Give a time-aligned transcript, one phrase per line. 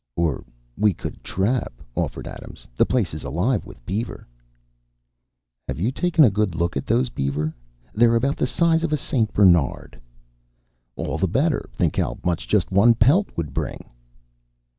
[0.15, 0.43] "Or
[0.75, 2.65] we could trap," offered Adams.
[2.75, 4.27] "The place is alive with beaver."
[5.67, 7.53] "Have you taken a good look at those beaver?
[7.93, 9.31] They're about the size of a St.
[9.31, 10.01] Bernard."
[10.95, 11.69] "All the better.
[11.73, 13.91] Think how much just one pelt would bring."